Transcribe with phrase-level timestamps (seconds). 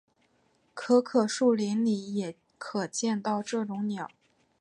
[0.73, 4.09] 可可树林里也可见到这种鸟。